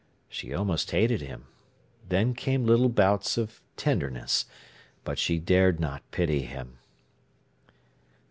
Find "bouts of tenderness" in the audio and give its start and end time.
2.89-4.45